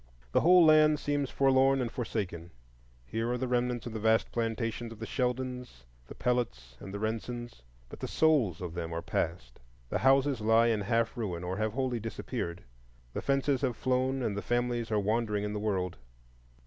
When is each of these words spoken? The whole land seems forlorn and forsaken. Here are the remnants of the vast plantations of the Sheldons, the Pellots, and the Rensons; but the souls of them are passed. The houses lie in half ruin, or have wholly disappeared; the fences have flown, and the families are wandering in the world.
The 0.31 0.41
whole 0.41 0.65
land 0.65 0.99
seems 0.99 1.29
forlorn 1.29 1.79
and 1.79 1.91
forsaken. 1.91 2.49
Here 3.05 3.31
are 3.31 3.37
the 3.37 3.47
remnants 3.47 3.85
of 3.85 3.93
the 3.93 3.99
vast 3.99 4.31
plantations 4.31 4.91
of 4.91 4.97
the 4.97 5.05
Sheldons, 5.05 5.85
the 6.07 6.15
Pellots, 6.15 6.75
and 6.79 6.91
the 6.91 6.97
Rensons; 6.97 7.61
but 7.87 7.99
the 7.99 8.07
souls 8.07 8.61
of 8.61 8.73
them 8.73 8.93
are 8.93 9.03
passed. 9.03 9.59
The 9.89 9.99
houses 9.99 10.41
lie 10.41 10.69
in 10.69 10.81
half 10.81 11.15
ruin, 11.15 11.43
or 11.43 11.57
have 11.57 11.73
wholly 11.73 11.99
disappeared; 11.99 12.63
the 13.13 13.21
fences 13.21 13.61
have 13.61 13.77
flown, 13.77 14.23
and 14.23 14.35
the 14.35 14.41
families 14.41 14.89
are 14.91 14.99
wandering 14.99 15.43
in 15.43 15.53
the 15.53 15.59
world. 15.59 15.97